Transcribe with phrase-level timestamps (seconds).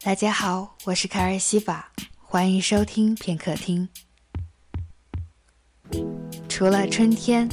[0.00, 3.88] 大家好，我是卡尔西法，欢迎收听片刻听。
[6.48, 7.48] 除了春天、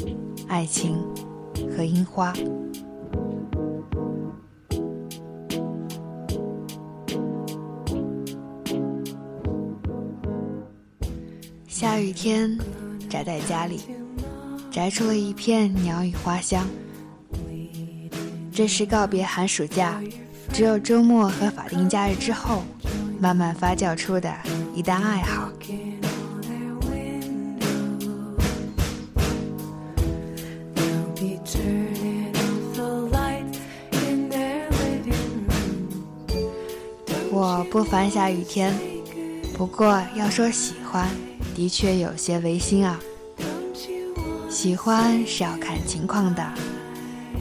[0.47, 0.95] 爱情
[1.75, 2.31] 和樱花，
[11.67, 12.55] 下雨天
[13.09, 13.81] 宅在家里，
[14.71, 16.65] 宅出了一片鸟语花香。
[18.53, 19.99] 这是告别寒暑假，
[20.55, 22.63] 只有周末和法定假日之后，
[23.19, 24.33] 慢慢发酵出的
[24.73, 25.51] 一旦爱好。
[37.29, 38.73] 我不烦下雨天，
[39.57, 41.09] 不过要说喜欢，
[41.53, 42.97] 的确有些违心啊。
[44.49, 46.41] 喜欢是要看情况的，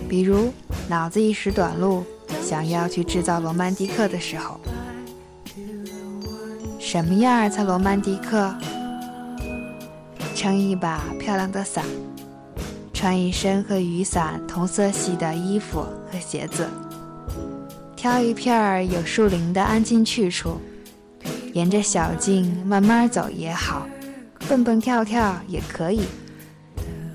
[0.09, 0.53] 比如
[0.89, 2.05] 脑子一时短路，
[2.45, 4.61] 想要去制造罗曼蒂克的时候，
[6.79, 8.55] 什么样才罗曼蒂克？
[10.35, 11.83] 撑一把漂亮的伞，
[12.93, 16.69] 穿一身和雨伞同色系的衣服和鞋子。
[17.97, 20.61] 挑一片有树林的安静去处，
[21.55, 23.89] 沿着小径慢慢走也好，
[24.47, 26.03] 蹦蹦跳跳也可以，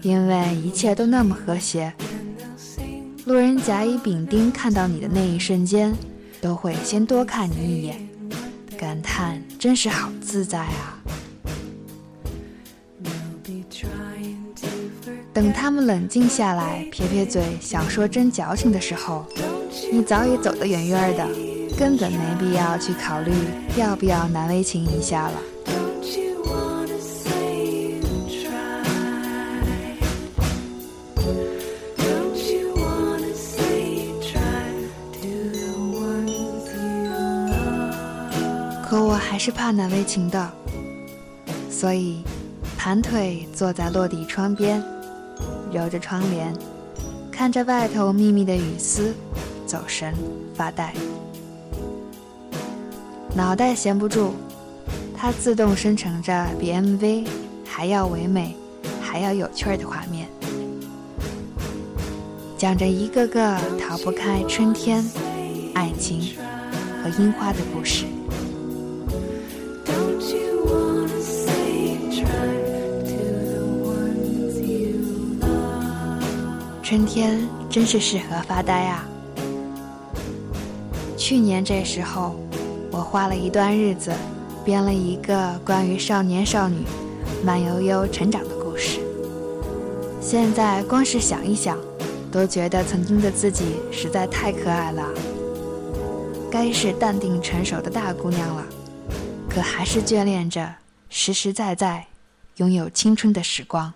[0.02, 1.94] 因为一切都那么和谐。
[3.30, 5.96] 路人甲乙丙丁看到你的那一瞬间，
[6.42, 8.10] 都会先多看你一眼，
[8.76, 10.98] 感叹真是好自在啊。
[15.32, 19.24] 等他们冷静下来，撇撇嘴，想说真矫情的时候。
[19.92, 21.28] 你早已走得远远的，
[21.78, 23.32] 根本没必要去考虑
[23.78, 25.40] 要不要难为情一下了。
[39.40, 40.52] 是怕难为情的，
[41.72, 42.22] 所以
[42.78, 44.84] 盘腿坐在落地窗边，
[45.72, 46.54] 揉着窗帘，
[47.32, 49.14] 看着外头密密的雨丝。
[49.66, 50.14] 走神，
[50.56, 50.94] 发呆，
[53.36, 54.32] 脑袋闲不住，
[55.16, 57.28] 它自动生成着比 MV
[57.64, 58.56] 还要唯美、
[59.00, 60.28] 还要有趣的画面，
[62.58, 65.06] 讲着一个个逃不开春天、
[65.76, 66.36] 爱情
[67.04, 68.06] 和樱花的故事。
[76.90, 79.08] 春天真是适合发呆啊！
[81.16, 82.36] 去年这时候，
[82.90, 84.12] 我花了一段日子，
[84.66, 86.84] 编了一个关于少年少女
[87.46, 89.02] 慢悠悠成长的故事。
[90.20, 91.78] 现在光是想一想，
[92.32, 95.08] 都觉得曾经的自己实在太可爱了。
[96.50, 98.66] 该是淡定成熟的大姑娘了，
[99.48, 100.68] 可还是眷恋着
[101.08, 102.08] 实实在在
[102.56, 103.94] 拥有青春的时光。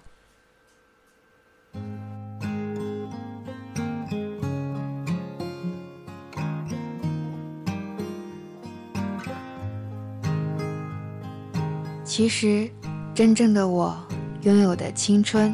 [12.16, 12.70] 其实，
[13.16, 13.98] 真正的我
[14.44, 15.52] 拥有的青春，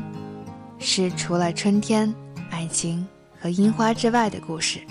[0.77, 2.13] 是除了春天、
[2.49, 3.07] 爱情
[3.39, 4.81] 和樱花之外的故事。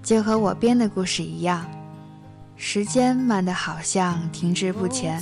[0.00, 1.68] 就和我编的故事一样，
[2.54, 5.20] 时间慢得好像停滞不前，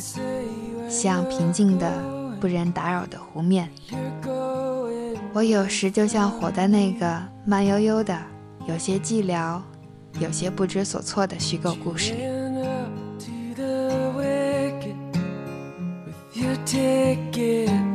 [0.86, 1.90] 像平静的
[2.38, 3.70] 不人打扰的湖面。
[5.32, 8.20] 我有时就像活在那个慢悠悠的、
[8.68, 9.58] 有些寂寥、
[10.20, 12.35] 有些不知所措的虚构故事里。
[16.66, 17.85] ticket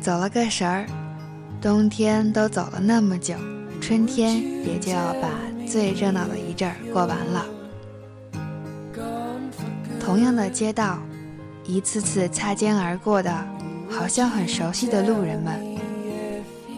[0.00, 0.86] 走了个神儿，
[1.60, 3.34] 冬天都走了那么久，
[3.82, 5.28] 春天也就要把
[5.66, 7.44] 最热闹的一阵儿过完了。
[10.00, 10.98] 同样的街道，
[11.64, 13.30] 一次次擦肩而过的，
[13.90, 15.76] 好像很熟悉的路人们，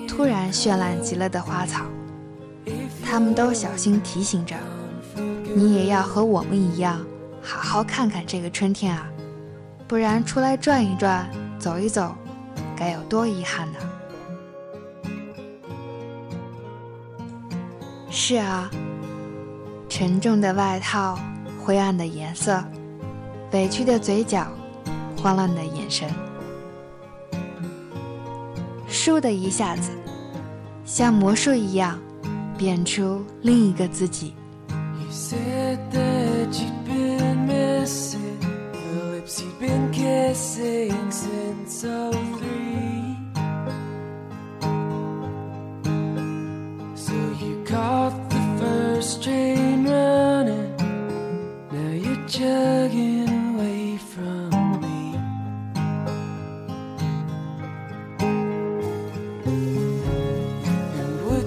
[0.08, 1.84] 突然绚烂极了的花草，
[3.04, 4.56] 他们都小心提醒着
[5.54, 7.00] 你，也要和我们一样，
[7.40, 9.06] 好好看看这个春天啊，
[9.86, 11.24] 不然出来转一转，
[11.60, 12.12] 走一走。
[12.76, 13.78] 该有多遗憾呢？
[18.10, 18.70] 是啊，
[19.88, 21.18] 沉重的外套
[21.64, 22.62] 灰暗的颜色，
[23.52, 24.46] 委屈的嘴角，
[25.16, 26.08] 慌乱的眼神。
[28.88, 29.90] 倏的一下子，
[30.84, 31.98] 像魔术一样，
[32.56, 34.34] 变出另一个自己。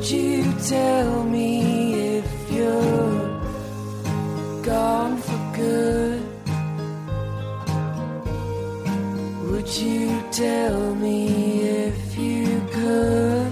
[0.05, 3.41] Would you tell me if you're
[4.61, 6.21] gone for good?
[9.49, 13.51] Would you tell me if you could?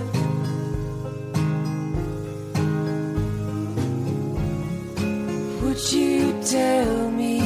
[5.63, 7.42] Would you tell me?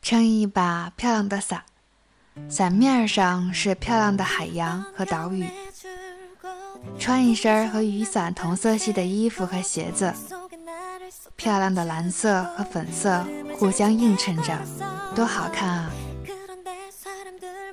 [0.00, 1.64] 撑一把漂亮的伞，
[2.48, 5.44] 伞面上是漂亮的海洋和岛屿。
[6.96, 10.14] 穿一身和雨伞同色系的衣服和鞋子，
[11.36, 13.24] 漂亮的蓝色和粉色
[13.58, 14.56] 互相映衬着，
[15.14, 15.90] 多好看啊！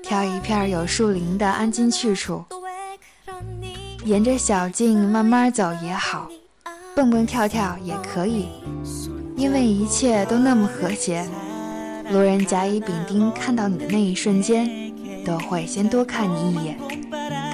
[0.01, 2.43] 挑一片有树林的安静去处，
[4.03, 6.29] 沿着小径慢慢走也好，
[6.95, 8.47] 蹦蹦跳跳也可以，
[9.35, 11.27] 因为一切都那么和谐。
[12.11, 14.69] 路人甲乙丙丁看到你的那一瞬间，
[15.25, 16.79] 都会先多看你一眼，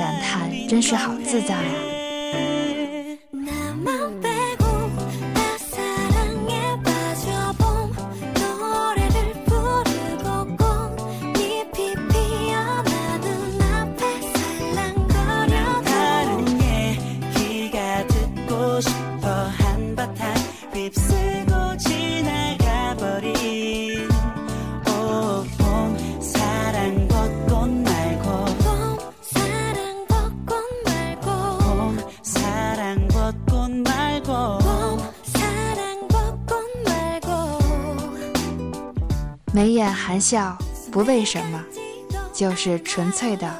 [0.01, 1.90] 感叹真是好自在啊。
[39.53, 40.57] 眉眼含笑，
[40.91, 41.61] 不为什么，
[42.31, 43.53] 就是纯粹的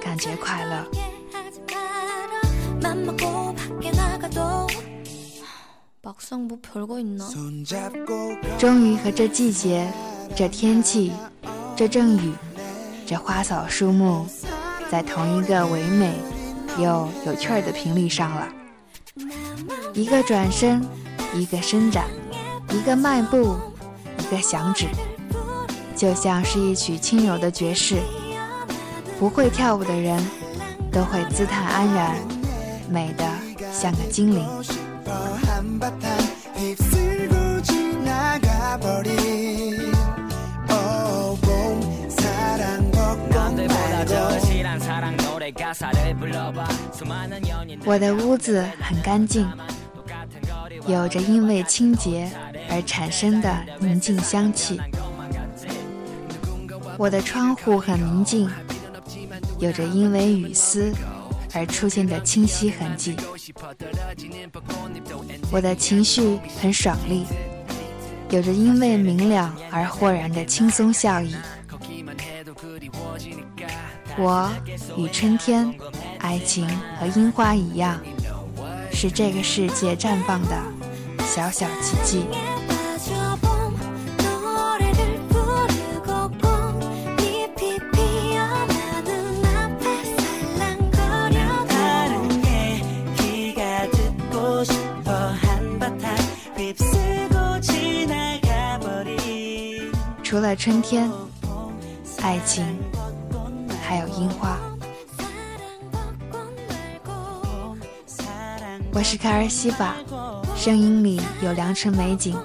[0.00, 0.86] 感觉快乐。
[8.58, 9.92] 终于和这季节、
[10.36, 11.12] 这天气、
[11.74, 12.32] 这阵雨、
[13.04, 14.24] 这花草树木，
[14.88, 16.14] 在同一个唯美
[16.78, 18.48] 又有趣儿的频率上了。
[19.94, 20.80] 一个转身，
[21.34, 22.04] 一个伸展，
[22.70, 23.56] 一个迈步，
[24.20, 24.86] 一个响指。
[25.96, 27.96] 就像是一曲轻柔的爵士，
[29.18, 30.20] 不会跳舞的人
[30.90, 32.16] 都会姿态安然，
[32.90, 33.24] 美得
[33.72, 34.44] 像个精灵。
[47.86, 49.48] 我的屋子很干净，
[50.86, 52.28] 有着因为清洁
[52.68, 54.80] 而产生的宁静香气。
[56.96, 58.48] 我的窗户很宁静，
[59.58, 60.92] 有着因为雨丝
[61.52, 63.16] 而出现的清晰痕迹。
[65.50, 67.24] 我的情绪很爽利，
[68.30, 71.34] 有着因为明了而豁然的轻松笑意。
[74.16, 74.50] 我
[74.96, 75.72] 与春天、
[76.18, 78.00] 爱情和樱花一样，
[78.92, 80.56] 是这个世界绽放的
[81.26, 82.24] 小小奇迹。
[100.56, 101.10] 春天、
[102.22, 102.64] 爱情，
[103.82, 104.58] 还有樱花。
[108.92, 109.96] 我是卡尔西法，
[110.56, 112.36] 声音里有良辰美景，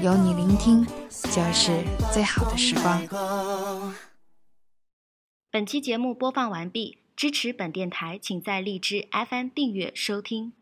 [0.00, 0.86] 有你聆听
[1.32, 3.94] 就是最好的时光。
[5.50, 6.98] 本期节目播放完毕。
[7.16, 10.54] 支持本电台，请在荔枝 FM 订阅收听。